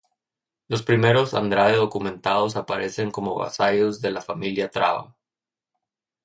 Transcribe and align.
Los 0.67 0.81
primeros 0.81 1.35
Andrade 1.35 1.75
documentados 1.75 2.55
aparecen 2.55 3.11
como 3.11 3.35
vasallos 3.35 4.01
de 4.01 4.09
la 4.09 4.21
familia 4.23 4.71
Traba. 4.71 5.15